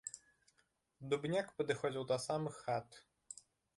Дубняк 1.11 1.47
падыходзіў 1.59 2.03
да 2.13 2.17
самых 2.27 2.55
хат. 2.67 2.89